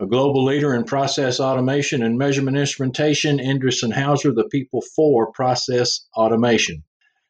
[0.00, 6.08] A global leader in process automation and measurement instrumentation, Endress Hauser, the people for process
[6.16, 6.82] automation.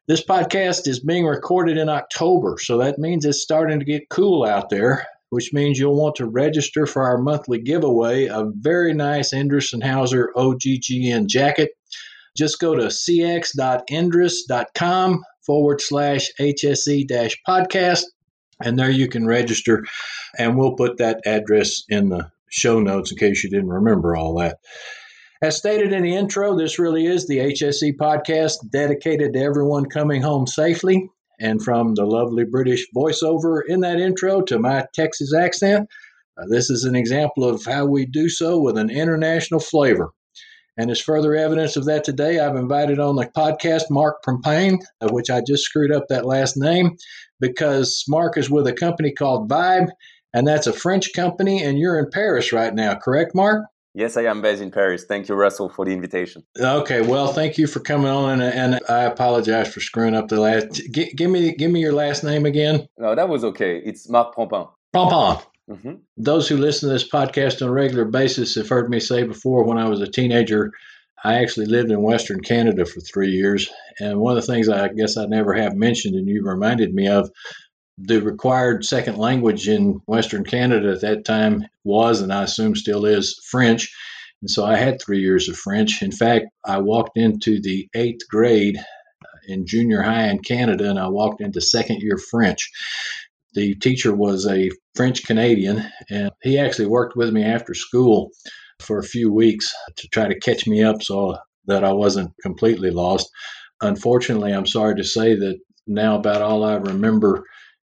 [0.08, 4.46] This podcast is being recorded in October, so that means it's starting to get cool
[4.46, 9.34] out there, which means you'll want to register for our monthly giveaway, a very nice
[9.34, 11.72] Endress Hauser OGGN jacket.
[12.34, 18.04] Just go to cx.endress.com forward slash HSE dash podcast,
[18.62, 19.84] and there you can register,
[20.38, 24.38] and we'll put that address in the show notes in case you didn't remember all
[24.38, 24.58] that.
[25.42, 30.22] As stated in the intro, this really is the HSE podcast dedicated to everyone coming
[30.22, 31.10] home safely.
[31.40, 35.88] And from the lovely British voiceover in that intro to my Texas accent,
[36.38, 40.10] uh, this is an example of how we do so with an international flavor.
[40.76, 45.10] And as further evidence of that today, I've invited on the podcast Marc Prompane, of
[45.10, 46.96] which I just screwed up that last name,
[47.40, 49.88] because Marc is with a company called Viibe,
[50.34, 53.64] and that's a French company, and you're in Paris right now, correct, Marc?
[53.94, 55.04] Yes, I am based in Paris.
[55.04, 56.42] Thank you, Russell, for the invitation.
[56.58, 60.40] Okay, well, thank you for coming on, and, and I apologize for screwing up the
[60.40, 60.82] last.
[60.90, 62.88] G- give me, give me your last name again.
[62.98, 63.78] No, that was okay.
[63.78, 64.68] It's Marc Prempain.
[64.92, 65.42] Prempain.
[65.70, 65.92] Mm-hmm.
[66.16, 69.64] Those who listen to this podcast on a regular basis have heard me say before.
[69.64, 70.72] When I was a teenager,
[71.22, 74.88] I actually lived in Western Canada for three years, and one of the things I
[74.88, 77.30] guess I never have mentioned, and you reminded me of,
[77.98, 83.04] the required second language in Western Canada at that time was, and I assume still
[83.04, 83.94] is, French.
[84.40, 86.02] And so I had three years of French.
[86.02, 90.98] In fact, I walked into the eighth grade uh, in junior high in Canada, and
[90.98, 92.70] I walked into second year French.
[93.54, 98.30] The teacher was a French Canadian, and he actually worked with me after school
[98.80, 102.90] for a few weeks to try to catch me up so that I wasn't completely
[102.90, 103.30] lost.
[103.80, 107.44] Unfortunately, I'm sorry to say that now about all I remember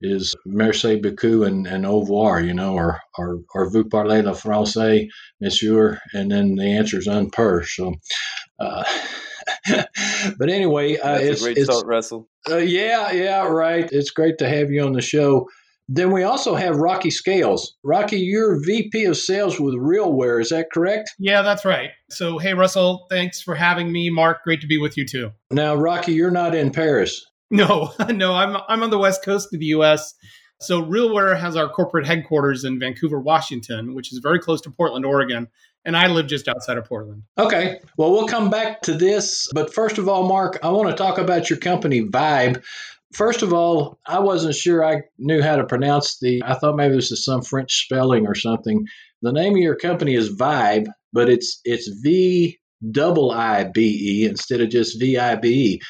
[0.02, 4.32] is merci beaucoup and, and au revoir, you know, or, or, or vous parlez le
[4.32, 5.08] français,
[5.40, 7.64] monsieur, and then the answer is un per.
[7.64, 7.94] So,
[8.58, 8.84] uh,
[10.38, 12.28] but anyway, uh, it's a great it's, start, Russell.
[12.48, 13.88] Uh, yeah, yeah, right.
[13.90, 15.48] It's great to have you on the show.
[15.88, 17.76] Then we also have Rocky Scales.
[17.84, 20.40] Rocky, you're VP of Sales with RealWear.
[20.40, 21.10] Is that correct?
[21.18, 21.90] Yeah, that's right.
[22.10, 24.08] So, hey, Russell, thanks for having me.
[24.08, 25.32] Marc, great to be with you too.
[25.50, 27.26] Now, Rocky, you're not in Paris.
[27.52, 30.14] No, no, I'm I'm on the west coast of the U.S.
[30.60, 35.04] So RealWear has our corporate headquarters in Vancouver, Washington, which is very close to Portland,
[35.04, 35.48] Oregon,
[35.84, 37.24] and I live just outside of Portland.
[37.36, 40.96] Okay, well we'll come back to this, but first of all, Marc, I want to
[40.96, 42.62] talk about your company Viibe.
[43.12, 46.42] First of all, I wasn't sure I knew how to pronounce the.
[46.46, 48.86] I thought maybe this is some French spelling or something.
[49.20, 52.58] The name of your company is Viibe, but it's it's V
[52.90, 55.80] double I B E instead of just V I B E.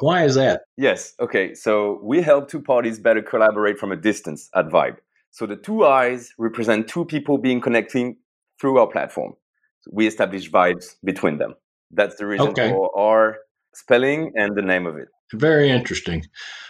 [0.00, 0.62] Why is that?
[0.76, 1.14] Yes.
[1.20, 1.54] Okay.
[1.54, 4.96] So we help two parties better collaborate from a distance at Viibe.
[5.30, 8.16] So the two eyes represent two people being connecting
[8.60, 9.34] through our platform.
[9.82, 11.54] So we establish vibes between them.
[11.90, 12.70] That's the reason okay.
[12.70, 13.38] for our
[13.74, 15.08] spelling and the name of it.
[15.32, 16.24] Very interesting.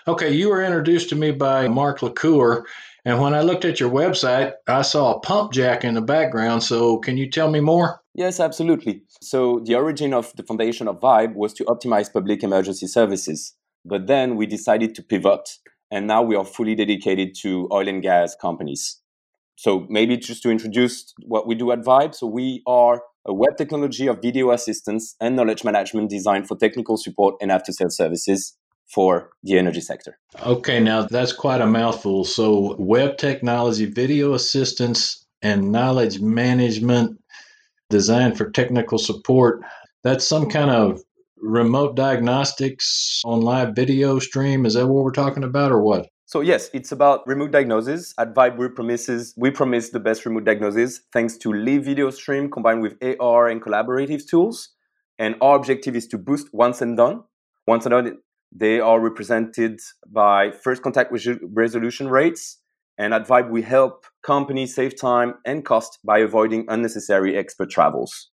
[0.07, 2.67] Okay, you were introduced to me by Mark LaCour,
[3.05, 6.63] and when I looked at your website, I saw a pump jack in the background.
[6.63, 8.01] So, can you tell me more?
[8.15, 9.03] Yes, absolutely.
[9.23, 13.55] So, the origin of the foundation of Viibe was to optimize public emergency services.
[13.85, 15.59] But then we decided to pivot,
[15.91, 19.01] and now we are fully dedicated to oil and gas companies.
[19.57, 22.15] So, maybe just to introduce what we do at Viibe.
[22.15, 26.97] So, we are a web technology of video assistance and knowledge management designed for technical
[26.97, 28.57] support and after sales services
[28.93, 30.19] for the energy sector.
[30.45, 32.25] Okay, now that's quite a mouthful.
[32.25, 37.19] So, web technology, video assistance, and knowledge management
[37.89, 39.63] designed for technical support.
[40.03, 41.01] That's some kind of
[41.39, 44.67] remote diagnostics on live video stream.
[44.67, 46.07] Is that what we're talking about, or what?
[46.27, 48.15] So yes, it's about remote diagnosis.
[48.17, 52.49] At Viibe, we promises we promise the best remote diagnosis thanks to live video stream
[52.49, 54.69] combined with AR and collaborative tools.
[55.19, 57.25] And our objective is to boost once and done.
[57.67, 58.19] Once and done,
[58.53, 61.13] they are represented by first contact
[61.43, 62.59] resolution rates.
[62.99, 68.31] And at Viibe, we help companies save time and cost by avoiding unnecessary expert travels.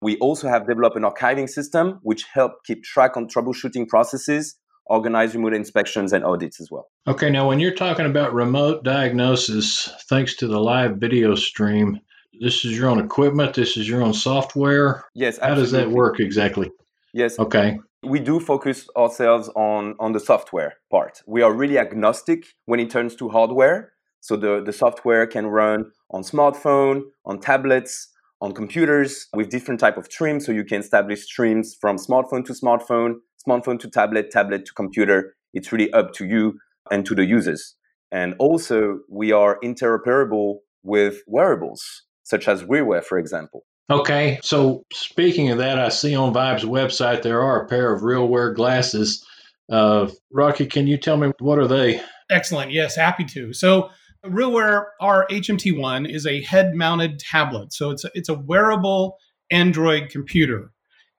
[0.00, 5.34] We also have developed an archiving system which help keep track on troubleshooting processes organize
[5.34, 6.86] remote inspections and audits as well.
[7.08, 11.98] Okay, now when you're talking about remote diagnosis, thanks to the live video stream,
[12.40, 13.54] this is your own equipment.
[13.54, 15.04] This is your own software.
[15.14, 15.38] Yes.
[15.38, 16.70] How does that work exactly?
[17.16, 17.38] Yes.
[17.38, 17.78] Okay.
[18.02, 21.22] We do focus ourselves on on the software part.
[21.26, 23.92] We are really agnostic when it turns to hardware.
[24.20, 28.08] So the, the software can run on smartphone, on tablets,
[28.42, 30.44] on computers with different type of streams.
[30.44, 33.14] So you can establish streams from smartphone to smartphone,
[33.48, 35.34] smartphone to tablet, tablet to computer.
[35.54, 36.58] It's really up to you
[36.90, 37.76] and to the users.
[38.12, 43.64] And also we are interoperable with wearables such as RealWear, for example.
[43.88, 48.02] Okay, so speaking of that, I see on Viibe's website there are a pair of
[48.02, 49.24] RealWear glasses.
[49.70, 52.00] Uh, Rocky, can you tell me what are they?
[52.28, 52.72] Excellent.
[52.72, 53.52] Yes, happy to.
[53.52, 53.90] So
[54.24, 57.72] RealWear our HMT1 is a head-mounted tablet.
[57.72, 59.18] So it's a, it's a wearable
[59.52, 60.72] Android computer.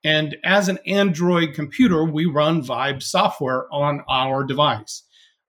[0.03, 5.03] And as an Android computer, we run Viibe software on our device.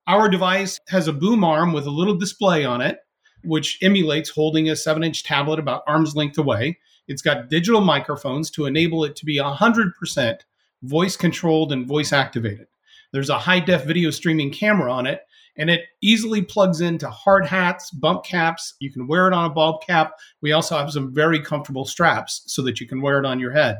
[0.06, 2.98] Our device has a boom arm with a little display on it,
[3.44, 6.78] which emulates holding a seven inch tablet about arm's length away.
[7.08, 10.38] It's got digital microphones to enable it to be 100%
[10.82, 12.66] voice controlled and voice activated.
[13.12, 15.22] There's a high def video streaming camera on it,
[15.56, 18.74] and it easily plugs into hard hats, bump caps.
[18.78, 20.12] You can wear it on a bald cap.
[20.42, 23.52] We also have some very comfortable straps so that you can wear it on your
[23.52, 23.78] head.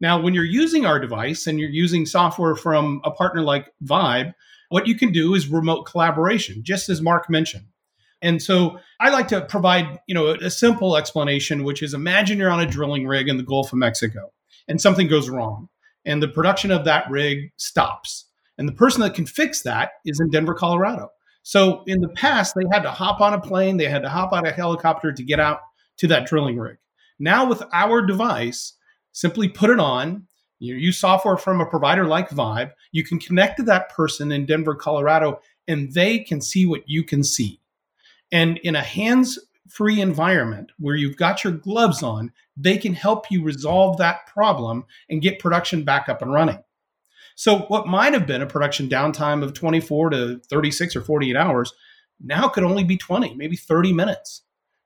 [0.00, 4.32] Now, when you're using our device and you're using software from a partner like Viibe,
[4.70, 7.66] what you can do is remote collaboration, just as Marc mentioned.
[8.22, 12.50] And so I like to provide, you know, a simple explanation, which is imagine you're
[12.50, 14.32] on a drilling rig in the Gulf of Mexico
[14.68, 15.68] and something goes wrong
[16.04, 18.26] and the production of that rig stops.
[18.58, 21.10] And the person that can fix that is in Denver, Colorado.
[21.42, 24.32] So in the past, they had to hop on a plane, they had to hop
[24.32, 25.60] on a helicopter to get out
[25.96, 26.76] to that drilling rig.
[27.18, 28.74] Now with our device,
[29.12, 30.26] simply put it on,
[30.58, 34.44] you use software from a provider like Viibe, you can connect to that person in
[34.44, 37.59] Denver, Colorado, and they can see what you can see.
[38.32, 39.38] And in a hands
[39.68, 44.84] free environment where you've got your gloves on, they can help you resolve that problem
[45.08, 46.62] and get production back up and running.
[47.36, 51.72] So, what might have been a production downtime of 24 to 36 or 48 hours
[52.20, 54.42] now could only be 20, maybe 30 minutes.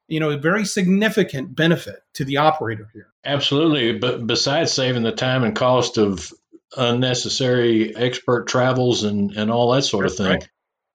[0.06, 3.08] You know, a very significant benefit to the operator here.
[3.25, 3.99] Absolutely.
[3.99, 6.31] But besides saving the time and cost of
[6.76, 10.26] unnecessary expert travels and, and all that sort of thing.
[10.26, 10.49] Right.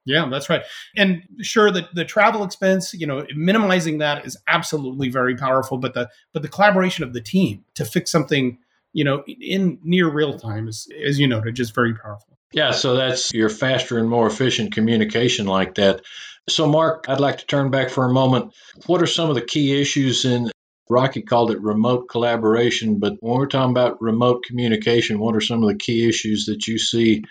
[0.10, 0.64] Yeah, that's right.
[0.98, 5.94] And sure that the travel expense, you know, minimizing that is absolutely very powerful, but
[5.94, 8.58] the but the collaboration of the team to fix something,
[8.92, 12.40] you know, in near real time is as you noted just very powerful.
[12.52, 16.02] Yeah, so that's your faster and more efficient communication like that.
[16.50, 18.56] So Marc, I'd like to turn back for a moment.
[18.88, 20.50] What are some of the key issues in
[20.90, 25.62] Rocky called it remote collaboration, but when we're talking about remote communication, what are some
[25.62, 27.24] of the key issues that you see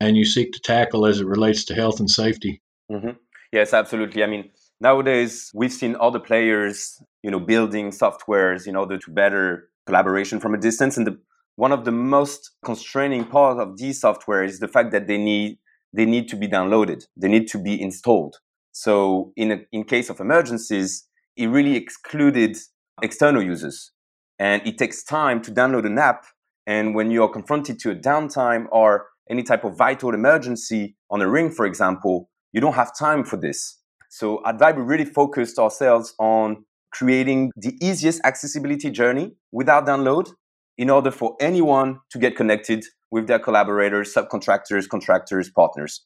[0.00, 2.60] and you seek to tackle as it relates to health and safety.
[2.90, 3.10] Mm-hmm.
[3.52, 4.24] Yes, absolutely.
[4.24, 4.50] I mean,
[4.80, 10.54] nowadays we've seen other players, you know, building softwares in order to better collaboration from
[10.54, 10.96] a distance.
[10.96, 11.18] And the,
[11.56, 15.58] one of the most constraining part of these software is the fact that they need
[15.96, 17.06] they need to be downloaded.
[17.16, 18.38] They need to be installed.
[18.72, 21.06] So in a, in case of emergencies,
[21.36, 22.56] it really excluded
[23.00, 23.92] external users,
[24.40, 26.24] and it takes time to download an app.
[26.66, 31.22] And when you are confronted to a downtime or any type of vital emergency on
[31.22, 33.78] a ring, for example, you don't have time for this.
[34.10, 40.30] So at Viibe, we really focused ourselves on creating the easiest accessibility journey without download
[40.78, 46.04] in order for anyone to get connected with their collaborators, subcontractors, contractors, partners.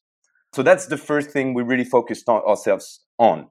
[0.54, 3.48] So that's the first thing we really focused on ourselves on.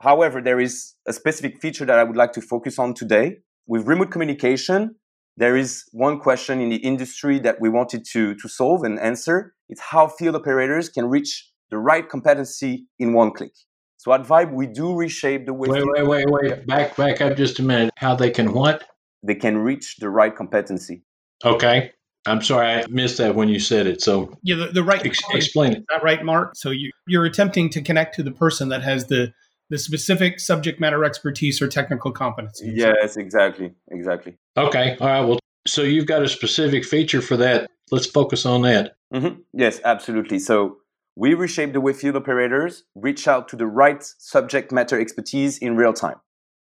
[0.00, 3.38] However, there is a specific feature that I would like to focus on today.
[3.66, 4.96] With remote communication,
[5.40, 9.54] there is one question in the industry that we wanted to, to solve and answer.
[9.70, 13.52] It's how field operators can reach the right competency in one click.
[13.96, 15.68] So at Viibe, we do reshape the way.
[15.70, 16.66] Wait, wait, wait, wait.
[16.66, 17.90] Back, back up just a minute.
[17.96, 18.84] How they can what?
[19.22, 21.04] They can reach the right competency.
[21.42, 21.92] Okay.
[22.26, 24.02] I'm sorry, I missed that when you said it.
[24.02, 25.04] So yeah, the, the right.
[25.06, 25.78] Ex- explain it.
[25.78, 26.54] Is that right, Marc?
[26.54, 29.32] So you, you're attempting to connect to the person that has the
[29.70, 32.72] the specific subject matter expertise or technical competency.
[32.74, 34.36] Yes, exactly, exactly.
[34.56, 35.20] Okay, all right.
[35.24, 37.70] Well, so you've got a specific feature for that.
[37.90, 38.96] Let's focus on that.
[39.14, 39.40] Mm-hmm.
[39.52, 40.38] Yes, absolutely.
[40.38, 40.78] So
[41.16, 45.76] we reshape the way field operators reach out to the right subject matter expertise in
[45.76, 46.16] real time.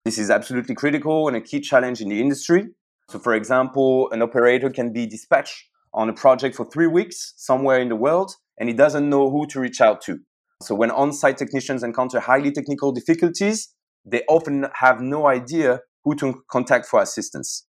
[0.06, 2.68] This is absolutely critical and a key challenge in the industry.
[3.10, 7.80] So, for example, an operator can be dispatched on a project for three weeks somewhere
[7.80, 10.20] in the world and he doesn't know who to reach out to.
[10.64, 13.74] So when on-site technicians encounter highly technical difficulties,
[14.06, 17.66] they often have no idea who to contact for assistance.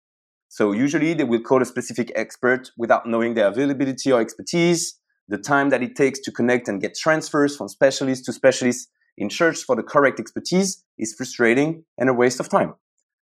[0.48, 4.98] So usually they will call a specific expert without knowing their availability or expertise,
[5.28, 9.30] the time that it takes to connect and get transfers from specialist to specialist in
[9.30, 12.74] search for the correct expertise is frustrating and a waste of time.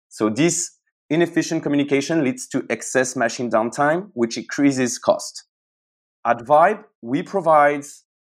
[0.09, 0.73] So this
[1.11, 5.45] inefficient communication leads to excess machine downtime, which increases cost.
[6.25, 7.85] At Viibe, we provide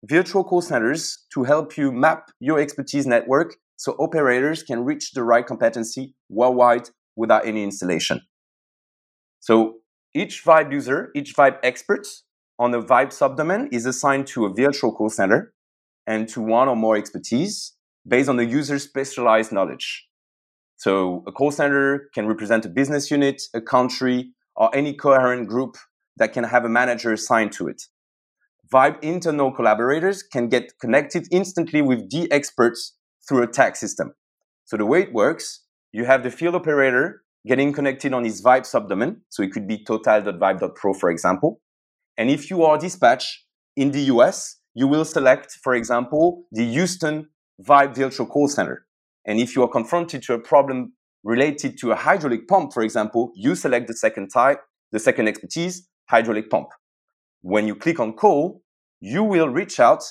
[0.03, 5.23] virtual call centers to help you map your expertise network so operators can reach the
[5.23, 8.21] right competency worldwide without any installation.
[9.39, 9.77] So
[10.13, 12.07] each Viibe user, each Viibe expert
[12.59, 15.53] on a Viibe subdomain is assigned to a virtual call center
[16.05, 17.73] and to one or more expertise
[18.07, 20.07] based on the user's specialized knowledge.
[20.77, 25.75] So a call center can represent a business unit, a country, or any coherent group
[26.17, 27.83] that can have a manager assigned to it.
[28.73, 32.95] Viibe internal collaborators can get connected instantly with the experts
[33.27, 34.13] through a tag system.
[34.65, 38.63] So the way it works, you have the field operator getting connected on his Viibe
[38.63, 39.17] subdomain.
[39.29, 41.61] So it could be total.vibe.pro, for example.
[42.17, 43.45] And if you are dispatch
[43.75, 47.29] in the US, you will select, for example, the Houston
[47.63, 48.85] Viibe virtual call center.
[49.25, 50.93] And if you are confronted to a problem
[51.23, 54.59] related to a hydraulic pump, for example, you select the second type,
[54.91, 56.67] the second expertise, hydraulic pump.
[57.41, 58.63] When you click on call,
[58.99, 60.03] you will reach out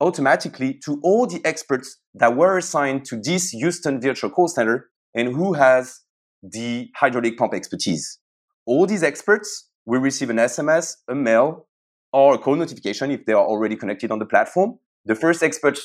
[0.00, 5.34] automatically to all the experts that were assigned to this Houston virtual call center and
[5.34, 6.00] who has
[6.42, 8.18] the hydraulic pump expertise.
[8.66, 11.66] All these experts will receive an SMS, a mail,
[12.12, 14.78] or a call notification if they are already connected on the platform.
[15.04, 15.78] The first expert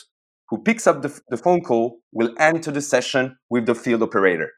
[0.49, 4.51] who picks up the, the phone call will enter the session with the field operator.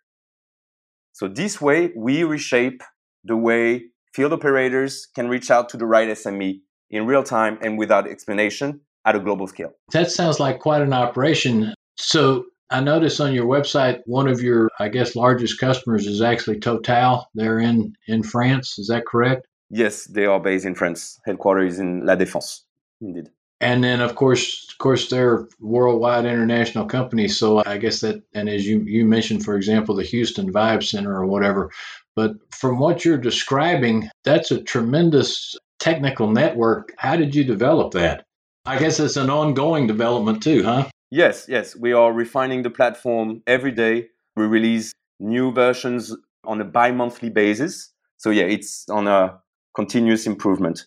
[1.14, 2.82] So this way, we reshape
[3.24, 7.78] the way field operators can reach out to the right SME in real time and
[7.78, 9.74] without explanation at a global scale.
[9.92, 11.74] That sounds like quite an operation.
[11.98, 16.60] So I noticed on your website one of your, I guess, largest customers is actually
[16.60, 17.28] Total.
[17.36, 18.80] They're in in France.
[18.80, 19.48] Is that correct?
[19.70, 21.20] Yes, they are based in France.
[21.26, 22.62] Headquarters in La Défense.
[23.02, 23.30] Indeed.
[23.62, 27.38] And then, of course, of course, they're worldwide international companies.
[27.38, 31.16] So I guess that, and as you you mentioned, for example, the Houston Viibe Center
[31.16, 31.72] or whatever.
[32.16, 36.94] But from what you're describing, that's a tremendous technical network.
[36.98, 38.26] How did you develop that?
[38.66, 40.90] I guess it's an ongoing development too, huh?
[41.12, 41.76] Yes, yes.
[41.76, 44.08] We are refining the platform every day.
[44.36, 47.92] We release new versions on a bi monthly basis.
[48.18, 49.40] So, yeah, it's on a
[49.76, 50.86] continuous improvement.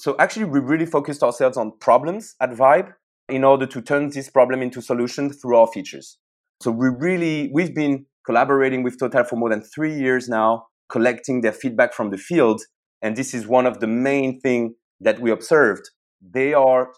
[0.00, 2.94] So, actually, we really focused ourselves on problems at Viibe
[3.28, 6.16] in order to turn this problem into solutions through our features.
[6.62, 11.42] So, we really, we've been collaborating with Total for more than three years now, collecting
[11.42, 12.62] their feedback from the field.
[13.02, 15.90] And this is one of the main things that we observed.
[16.22, 16.92] They are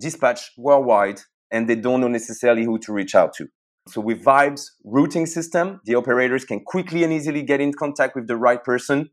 [0.00, 1.20] dispatched worldwide
[1.50, 3.48] and they don't know necessarily who to reach out to.
[3.88, 8.28] So with Viibe's routing system, the operators can quickly and easily get in contact with
[8.28, 9.10] the right person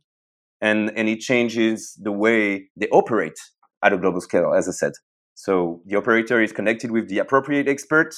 [0.63, 3.37] and, and it changes the way they operate
[3.83, 4.93] at a global scale, as I said.
[5.35, 8.15] So the operator is connected with the appropriate expert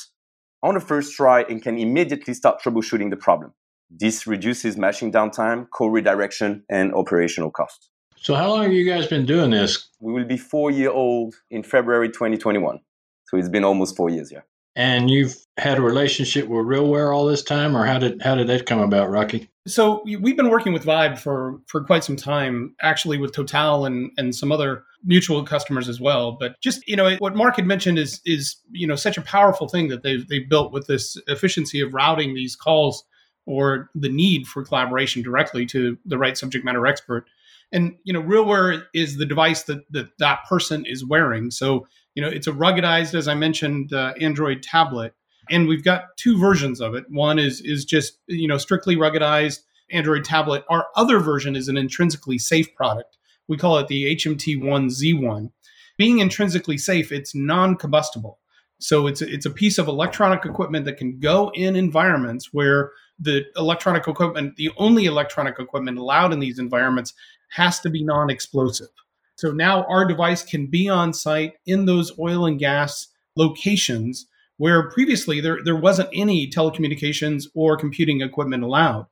[0.62, 3.54] on the first try and can immediately start troubleshooting the problem.
[3.90, 7.90] This reduces machine downtime, call redirection, and operational costs.
[8.16, 9.90] So how long have you guys been doing this?
[10.00, 12.80] We will be four year old in February 2021.
[13.26, 14.42] So it's been almost four years, yeah.
[14.76, 18.48] And you've had a relationship with RealWear all this time, or how did how did
[18.48, 19.50] that come about, Rocky?
[19.68, 24.12] So we've been working with Viibe for for quite some time, actually with Total and
[24.18, 26.34] and some other mutual customers as well.
[26.34, 29.68] But just you know what Marc had mentioned is is you know such a powerful
[29.68, 33.06] thing that they've they've built with this efficiency of routing these calls
[33.46, 37.26] or the need for collaboration directly to the right subject matter expert.
[37.72, 41.50] And you know, RealWear is the device that that, that person is wearing.
[41.50, 45.14] So you know, it's a ruggedized, as I mentioned, uh, Android tablet,
[45.50, 47.04] and we've got two versions of it.
[47.10, 49.60] One is is just you know strictly ruggedized
[49.92, 50.64] Android tablet.
[50.70, 53.18] Our other version is an intrinsically safe product.
[53.48, 55.52] We call it the HMT1Z1.
[55.98, 58.40] Being intrinsically safe, it's non-combustible.
[58.80, 63.46] So it's it's a piece of electronic equipment that can go in environments where the
[63.56, 67.14] electronic equipment, the only electronic equipment allowed in these environments,
[67.52, 68.90] has to be non-explosive.
[69.36, 74.28] So now our device can be on site in those oil and gas locations
[74.58, 79.08] where previously there, there wasn't any telecommunications or computing equipment allowed.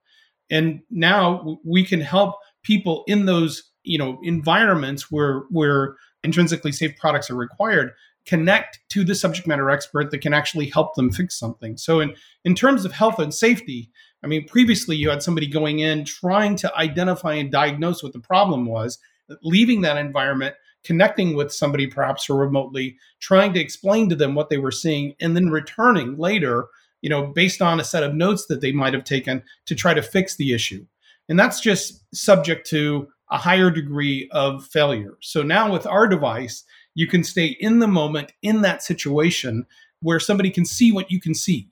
[0.49, 6.97] And now we can help people in those you know environments where where intrinsically safe
[6.97, 7.91] products are required
[8.25, 11.75] connect to the subject matter expert that can actually help them fix something.
[11.77, 12.15] So in
[12.45, 13.91] in terms of health and safety,
[14.23, 18.19] I mean previously you had somebody going in trying to identify and diagnose what the
[18.19, 18.97] problem was
[19.41, 24.49] leaving that environment, connecting with somebody perhaps or remotely, trying to explain to them what
[24.49, 26.67] they were seeing, and then returning later,
[27.01, 29.93] you know, based on a set of notes that they might have taken to try
[29.93, 30.85] to fix the issue.
[31.29, 35.17] And that's just subject to a higher degree of failure.
[35.21, 36.63] So now with our device,
[36.95, 39.65] you can stay in the moment in that situation
[40.01, 41.69] where somebody can see what you can see.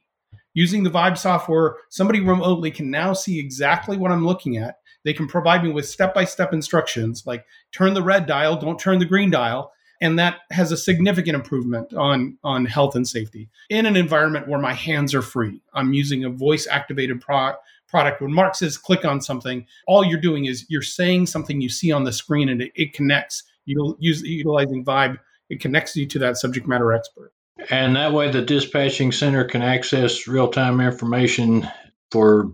[0.53, 4.79] Using the Viibe software, somebody remotely can now see exactly what I'm looking at.
[5.03, 8.79] They can provide me with step by step instructions like turn the red dial, don't
[8.79, 9.71] turn the green dial.
[10.03, 14.59] And that has a significant improvement on, on health and safety in an environment where
[14.59, 15.61] my hands are free.
[15.75, 17.53] I'm using a voice activated pro-
[17.87, 18.21] product.
[18.21, 21.91] When Marc says click on something, all you're doing is you're saying something you see
[21.91, 23.43] on the screen and it, it connects.
[23.65, 27.31] You use utilizing Viibe, it connects you to that subject matter expert.
[27.69, 31.69] And that way, the dispatching center can access real time information
[32.09, 32.51] for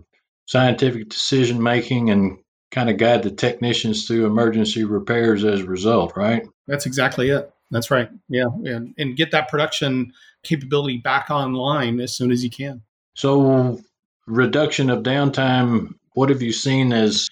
[0.48, 2.38] scientific decision making and
[2.70, 6.48] kind of guide the technicians through emergency repairs as a result, right?
[6.66, 7.52] That's exactly it.
[7.70, 8.08] That's right.
[8.30, 8.46] Yeah.
[8.64, 12.80] And, and get that production capability back online as soon as you can.
[13.14, 13.80] So,
[14.26, 17.28] reduction of downtime, what have you seen as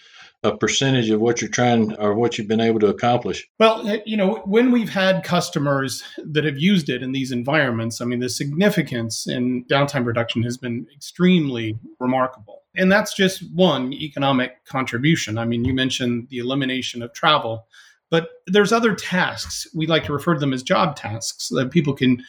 [0.46, 3.46] a percentage of what you're trying or what you've been able to accomplish?
[3.58, 8.00] Well, eh, you know, when we've had customers that have used it in these environments,
[8.00, 12.62] I mean, the significance in downtime reduction has been extremely remarkable.
[12.76, 15.38] And that's just one economic contribution.
[15.38, 17.66] I mean, you mentioned the elimination of travel,
[18.10, 19.66] but there's other tasks.
[19.74, 22.22] We like to refer to them as job tasks that people can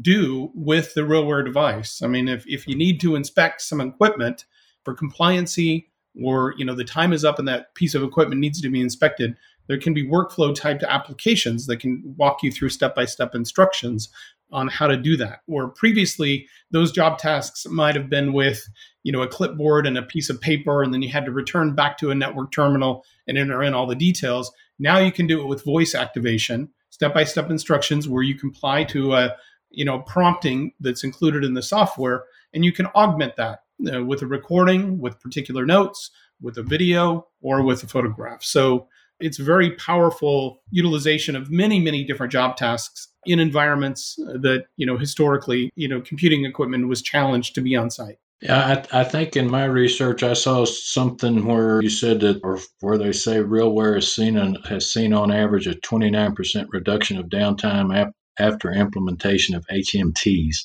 [0.00, 2.02] do with the real world device.
[2.02, 4.44] I mean, if, if you need to inspect some equipment
[4.84, 5.86] for compliancy
[6.22, 8.80] or you know the time is up and that piece of equipment needs to be
[8.80, 9.36] inspected
[9.68, 14.08] there can be workflow type applications that can walk you through step by step instructions
[14.52, 15.40] on how to do that.
[15.46, 18.68] Or previously those job tasks might have been with
[19.02, 21.74] you know a clipboard and a piece of paper and then you had to return
[21.74, 24.52] back to a network terminal and enter in all the details.
[24.78, 28.84] Now you can do it with voice activation step by step instructions where you comply
[28.84, 29.36] to a
[29.70, 33.60] you know prompting that's included in the software and you can augment that
[33.92, 36.10] uh, with a recording, with particular notes,
[36.40, 38.42] with a video, or with a photograph.
[38.42, 38.88] So
[39.20, 44.98] it's very powerful utilization of many, many different job tasks in environments that, you know,
[44.98, 48.16] historically, you know, computing equipment was challenged to be on site.
[48.40, 52.58] Yeah, I, I, think in my research I saw something where you said that, or
[52.80, 57.26] where they say RealWear has seen an, has seen on average a 29% reduction of
[57.26, 60.56] downtime ap- after implementation of HMTs.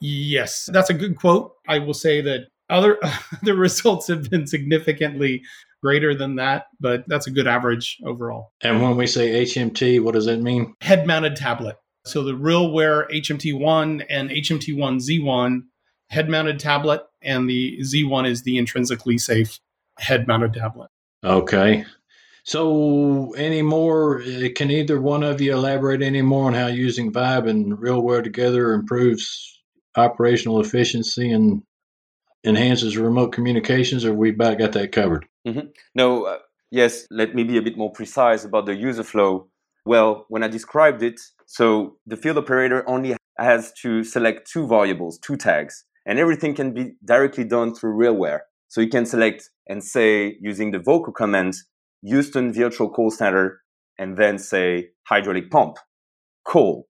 [0.00, 1.54] Yes, that's a good quote.
[1.66, 2.98] I will say that other
[3.42, 5.42] the results have been significantly
[5.82, 8.52] greater than that, but that's a good average overall.
[8.62, 10.74] And when we say HMT, what does that mean?
[10.80, 11.76] Head mounted tablet.
[12.04, 15.62] So the RealWear HMT1 and HMT1Z1
[16.12, 19.58] head mounted tablet, and the Z1 is the intrinsically safe
[19.98, 20.90] head mounted tablet.
[21.24, 21.84] Okay.
[22.44, 24.20] So, any more?
[24.22, 28.22] Eh, can either one of you elaborate any more on how using Viibe and RealWear
[28.22, 29.60] together improves
[29.96, 31.62] operational efficiency and
[32.44, 35.26] enhances remote communications, or we about got that covered?
[35.46, 35.68] Mm-hmm.
[35.94, 36.38] No, uh,
[36.70, 39.48] yes, let me be a bit more precise about the user flow.
[39.84, 45.18] Well, when I described it, so the field operator only has to select two variables,
[45.18, 48.40] two tags, and everything can be directly done through RealWear.
[48.68, 51.54] So you can select and say, using the vocal command,
[52.02, 53.60] Houston Virtual Call Center,
[53.98, 55.76] and then say hydraulic pump,
[56.44, 56.88] call.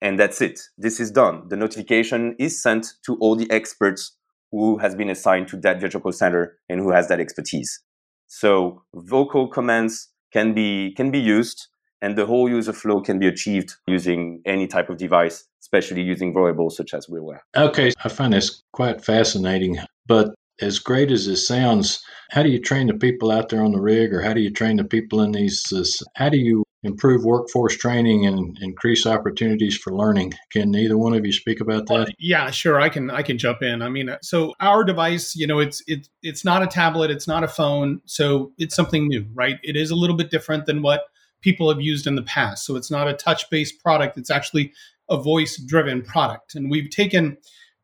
[0.00, 0.60] And that's it.
[0.76, 1.48] This is done.
[1.48, 4.16] The notification is sent to all the experts
[4.52, 7.80] who has been assigned to that virtual center and who has that expertise.
[8.28, 11.66] So vocal commands can be can be used
[12.02, 16.34] and the whole user flow can be achieved using any type of device, especially using
[16.34, 17.38] variables such as RealWear.
[17.56, 19.78] Okay, I find this quite fascinating.
[20.06, 23.72] But as great as it sounds, how do you train the people out there on
[23.72, 25.62] the rig, or how do you train the people in these?
[26.16, 30.34] How do you improve workforce training and increase opportunities for learning.
[30.50, 32.12] Can either one of you speak about that?
[32.18, 32.80] yeah, sure.
[32.80, 33.10] I can.
[33.10, 33.82] I can jump in.
[33.82, 37.44] I mean, so our device, you know, it's it's it's not a tablet, it's not
[37.44, 39.58] a phone, so it's something new, right?
[39.62, 41.04] It is a little bit different than what
[41.40, 42.64] people have used in the past.
[42.64, 44.72] So it's not a touch-based product; it's actually
[45.08, 47.38] a voice-driven product, and we've taken.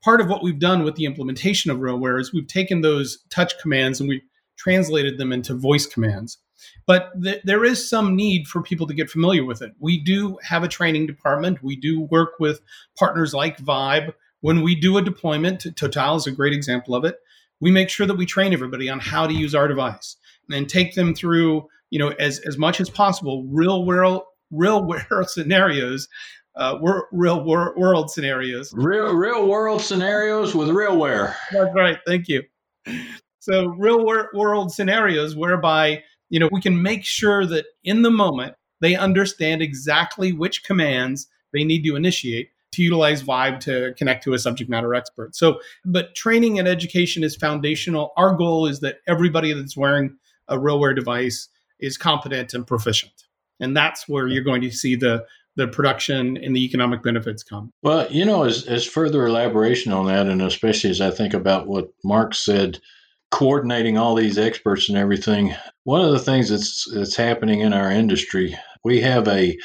[0.05, 3.59] Part of what we've done with the implementation of RealWear is we've taken those touch
[3.59, 4.23] commands and we've
[4.57, 6.39] translated them into voice commands.
[6.87, 9.73] But th- there is some need for people to get familiar with it.
[9.79, 11.63] We do have a training department.
[11.63, 12.61] We do work with
[12.99, 14.13] partners like Viibe.
[14.41, 17.17] When we do a deployment, Total is a great example of it.
[17.61, 20.17] We make sure that we train everybody on how to use our device
[20.51, 25.05] and take them through, you know, as, as much as possible, real world, real world
[25.29, 26.09] scenarios
[26.59, 26.77] uh,
[27.13, 28.73] real wor- world scenarios.
[28.75, 31.35] Real real world scenarios with RealWear.
[31.53, 31.99] That's right.
[32.07, 32.43] Thank you.
[33.39, 38.11] So real wor- world scenarios whereby you know, we can make sure that in the
[38.11, 44.25] moment they understand exactly which commands they need to initiate to utilize Viibe to connect
[44.25, 45.35] to a subject matter expert.
[45.35, 48.13] So, but training and education is foundational.
[48.17, 50.17] Our goal is that everybody that's wearing
[50.49, 53.25] a RealWear device is competent and proficient.
[53.61, 55.25] And that's where you're going to see the
[55.57, 57.73] the production and the economic benefits come.
[57.83, 61.67] Well, you know, as, as further elaboration on that, and especially as I think about
[61.67, 62.79] what Marc said,
[63.31, 67.91] coordinating all these experts and everything, one of the things that's that's happening in our
[67.91, 69.57] industry, we have a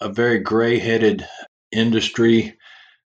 [0.00, 1.26] a very gray-headed
[1.72, 2.56] industry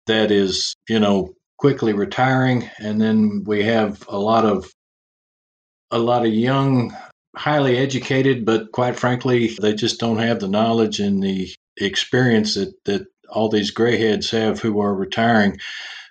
[0.08, 4.72] that is, you know, quickly retiring, and then we have a lot of
[5.92, 6.96] a lot of young
[7.36, 12.74] highly educated, but quite frankly, they just don't have the knowledge and the experience that,
[12.86, 15.58] that all these grayheads have who are retiring.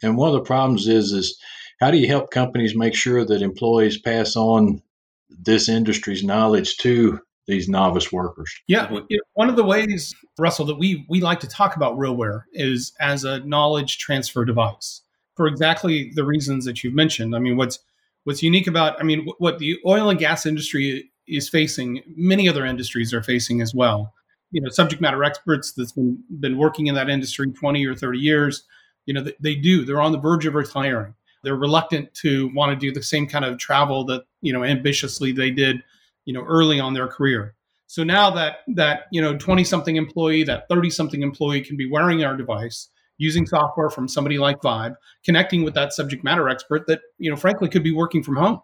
[0.02, 1.38] And one of the problems is is
[1.80, 4.82] how do you help companies make sure that employees pass on
[5.30, 8.52] this industry's knowledge to these novice workers?
[8.68, 8.90] Yeah,
[9.34, 13.24] one of the ways, Russell, that we we like to talk about RealWear is as
[13.24, 15.02] a knowledge transfer device
[15.36, 17.34] for exactly the reasons that you've mentioned.
[17.34, 17.78] I mean, what's
[18.24, 22.66] what's unique about, I mean, what the oil and gas industry is facing, many other
[22.66, 24.12] industries are facing as well.
[24.50, 28.18] You know, subject matter experts that's been been working in that industry 20 or 30
[28.18, 28.64] years,
[29.06, 29.84] you know, they, they do.
[29.84, 31.14] They're on the verge of retiring.
[31.42, 35.32] They're reluctant to want to do the same kind of travel that, you know, ambitiously
[35.32, 35.82] they did,
[36.24, 37.54] you know, early on their career.
[37.86, 41.90] So now that that, you know, 20 something employee, that 30 something employee can be
[41.90, 46.86] wearing our device, using software from somebody like Viibe, connecting with that subject matter expert
[46.86, 48.60] that, you know, frankly could be working from home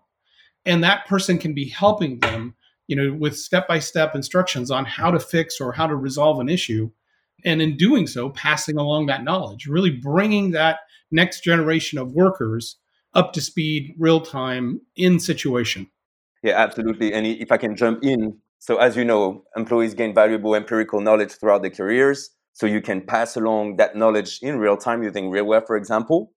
[0.66, 2.54] and that person can be helping them
[2.88, 6.90] you know with step-by-step instructions on how to fix or how to resolve an issue
[7.44, 12.76] and in doing so passing along that knowledge really bringing that next generation of workers
[13.14, 15.88] up to speed real time in situation
[16.42, 20.54] yeah absolutely and if i can jump in so as you know employees gain valuable
[20.54, 25.02] empirical knowledge throughout their careers so you can pass along that knowledge in real time
[25.02, 26.32] using RealWear for example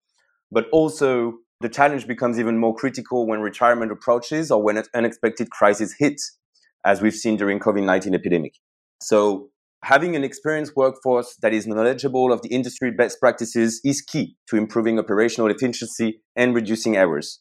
[0.51, 5.49] but also the challenge becomes even more critical when retirement approaches or when an unexpected
[5.49, 6.37] crisis hits,
[6.85, 8.53] as we've seen during COVID-19 epidemic.
[9.01, 9.48] So
[9.83, 14.57] having an experienced workforce that is knowledgeable of the industry best practices is key to
[14.57, 17.39] improving operational efficiency and reducing errors.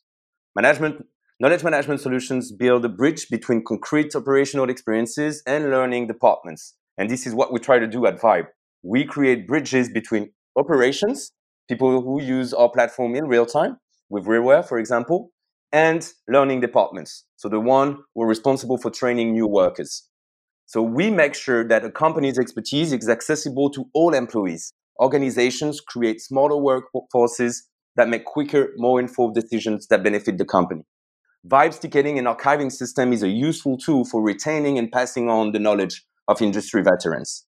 [0.55, 1.05] Management,
[1.41, 6.75] knowledge management solutions build a bridge between concrete operational experiences and learning departments.
[6.97, 8.47] And this is what we try to do at Viibe.
[8.83, 11.33] We create bridges between operations,
[11.69, 13.79] people who use our platform in real time,
[14.11, 15.31] with RealWear, for example,
[15.73, 17.25] and learning departments.
[17.37, 20.08] So the one who are responsible for training new workers.
[20.69, 24.75] So we make sure that a company's expertise is accessible to all employees.
[25.01, 27.63] Organizations create smaller workforces
[27.97, 30.83] that make quicker, more informed decisions that benefit the company.
[31.49, 35.59] Viibe's ticketing and archiving system is a useful tool for retaining and passing on the
[35.59, 37.47] knowledge of industry veterans.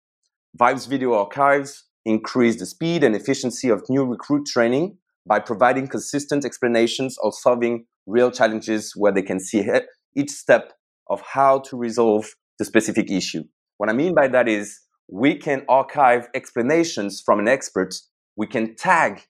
[0.60, 6.44] Viibe's video archives increase the speed and efficiency of new recruit training by providing consistent
[6.44, 9.66] explanations of solving real challenges where they can see
[10.14, 10.74] each step
[11.08, 12.26] of how to resolve
[12.58, 13.44] the specific issue.
[13.78, 17.94] What I mean by that is we can archive explanations from an expert.
[18.36, 19.22] We can tag,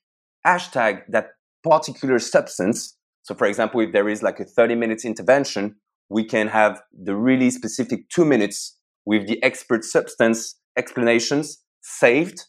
[0.45, 1.29] hashtag that
[1.63, 2.97] particular substance.
[3.23, 5.75] So, for example, if there is like a 30 minutes intervention,
[6.09, 12.45] we can have the really specific two minutes with the expert substance explanations saved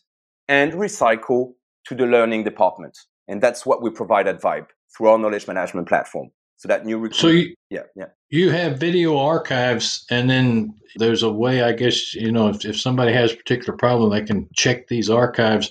[0.49, 1.53] and recycle
[1.87, 2.97] to the learning department.
[3.27, 6.31] And that's what we provide at Viibe through our knowledge management platform.
[6.59, 8.07] So that new recruit, so you, yeah, yeah.
[8.31, 12.81] You have video archives, and then there's a way, I guess, you know, if, if
[12.81, 15.71] somebody has a particular problem, they can check these archives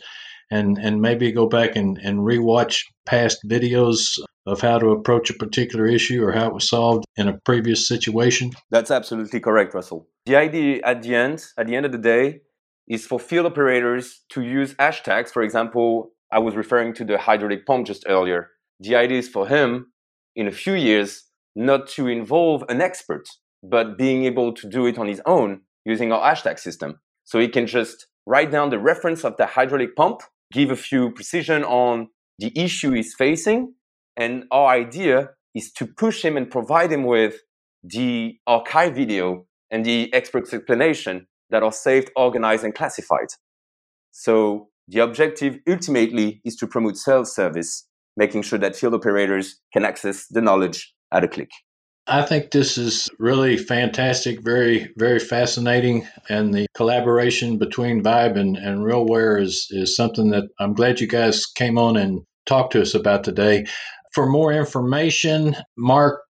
[0.49, 5.33] and and maybe go back and, and rewatch past videos of how to approach a
[5.33, 8.51] particular issue or how it was solved in a previous situation.
[8.71, 10.07] That's absolutely correct, Russell.
[10.25, 12.41] The idea at the end, at the end of the day,
[12.87, 17.65] is for field operators to use hashtags, for example, I was referring to the hydraulic
[17.65, 18.51] pump just earlier.
[18.79, 19.87] The idea is for him
[20.37, 21.23] in a few years
[21.55, 23.27] not to involve an expert,
[23.63, 26.99] but being able to do it on his own using our hashtag system.
[27.25, 30.21] So he can just write down the reference of the hydraulic pump,
[30.53, 33.73] give a few precision on the issue he's facing.
[34.15, 37.35] And our idea is to push him and provide him with
[37.83, 43.29] the archive video and the expert's explanation that are saved, organized, and classified.
[44.11, 47.86] So the objective ultimately is to promote self service,
[48.17, 51.49] making sure that field operators can access the knowledge at a click.
[52.09, 56.07] I think this is really fantastic, very, very fascinating.
[56.29, 61.07] And the collaboration between Viibe and, and RealWear is, is something that I'm glad you
[61.07, 63.65] guys came on and talked to us about today.
[64.13, 66.21] For more information, Marc,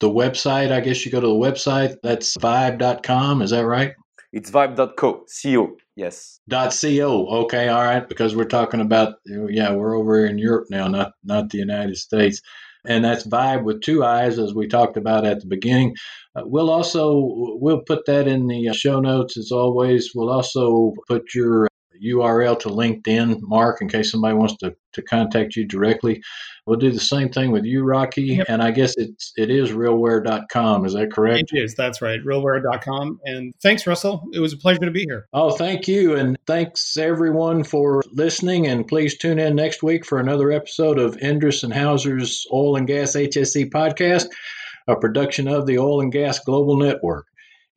[0.00, 3.40] the website, I guess you go to the website, that's vibe.com.
[3.40, 3.94] Is that right?
[4.30, 5.76] It's viibe.co, CO.
[5.96, 6.40] Yes.
[6.48, 7.28] Dot co.
[7.44, 8.08] Okay, all right.
[8.08, 12.40] Because we're talking about yeah, we're over in Europe now, not not the United States,
[12.84, 15.94] and that's Viibe with two eyes, as we talked about at the beginning.
[16.34, 17.12] Uh, we'll also
[17.60, 20.10] we'll put that in the uh, show notes as always.
[20.14, 21.68] We'll also put your
[22.02, 26.22] URL to LinkedIn, Marc, in case somebody wants to, to contact you directly.
[26.66, 28.22] We'll do the same thing with you, Rocky.
[28.22, 28.46] Yep.
[28.48, 30.86] And I guess it's it is realwear.com.
[30.86, 31.52] Is that correct?
[31.52, 31.74] It is.
[31.74, 32.20] That's right.
[32.24, 33.20] Realwear.com.
[33.24, 34.22] And thanks, Russell.
[34.32, 35.26] It was a pleasure to be here.
[35.34, 36.16] Oh, thank you.
[36.16, 38.66] And thanks everyone for listening.
[38.66, 42.86] And please tune in next week for another episode of Endress and Hauser's Oil and
[42.86, 44.26] Gas HSE podcast,
[44.88, 47.26] a production of the Oil and Gas Global Network.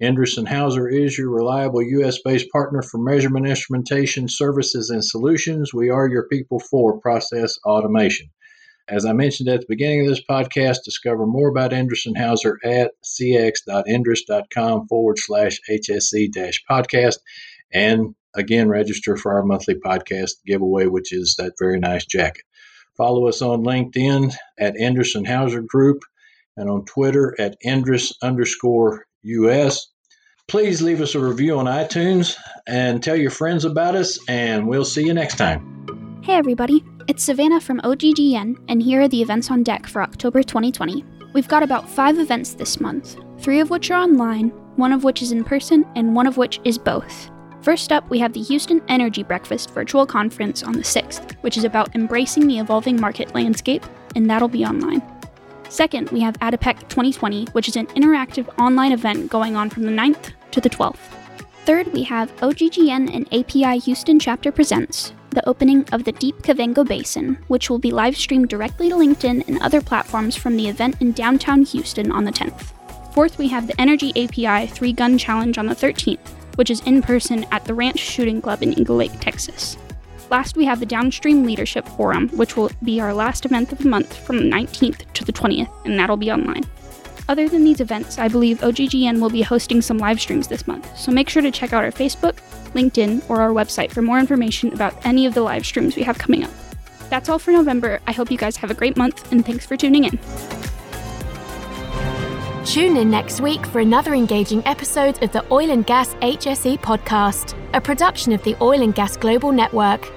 [0.01, 2.19] Endress and Hauser is your reliable U.S.
[2.23, 5.73] based partner for measurement instrumentation services and solutions.
[5.73, 8.29] We are your people for process automation.
[8.87, 12.59] As I mentioned at the beginning of this podcast, discover more about Endress and Hauser
[12.63, 17.17] at cx.endress.com forward slash HSE dash podcast.
[17.73, 22.43] And again, register for our monthly podcast giveaway, which is that very nice jacket.
[22.97, 26.03] Follow us on LinkedIn at Endress and Hauser Group
[26.55, 29.87] and on Twitter at Endress underscore US.
[30.47, 32.37] Please leave us a review on iTunes
[32.67, 36.21] and tell your friends about us, and we'll see you next time.
[36.23, 36.83] Hey, everybody.
[37.07, 41.05] It's Savannah from OGGN, and here are the events on deck for October 2020.
[41.33, 45.21] We've got about five events this month, three of which are online, one of which
[45.21, 47.29] is in person, and one of which is both.
[47.61, 51.63] First up, we have the Houston Energy Breakfast virtual conference on the 6th, which is
[51.63, 53.85] about embracing the evolving market landscape,
[54.15, 55.01] and that'll be online.
[55.69, 59.91] Second, we have ADIPEC 2020, which is an interactive online event going on from the
[59.91, 60.97] 9th to the 12th.
[61.65, 66.87] Third, we have OGGN and API Houston Chapter Presents, the opening of the Deep Kavango
[66.87, 70.95] Basin, which will be live streamed directly to LinkedIn and other platforms from the event
[71.01, 72.71] in downtown Houston on the 10th.
[73.13, 77.01] Fourth, we have the Energy API 3 Gun Challenge on the 13th, which is in
[77.01, 79.77] person at the Ranch Shooting Club in Eagle Lake, Texas.
[80.29, 83.87] Last, we have the Downstream Leadership Forum, which will be our last event of the
[83.87, 86.65] month from the 19th to the 20th, and that'll be online.
[87.29, 90.97] Other than these events, I believe OGGN will be hosting some live streams this month,
[90.97, 92.37] so make sure to check out our Facebook,
[92.73, 96.17] LinkedIn, or our website for more information about any of the live streams we have
[96.17, 96.51] coming up.
[97.09, 98.01] That's all for November.
[98.05, 100.19] I hope you guys have a great month, and thanks for tuning in.
[102.65, 107.57] Tune in next week for another engaging episode of the Oil and Gas HSE podcast,
[107.73, 110.16] a production of the Oil and Gas Global Network.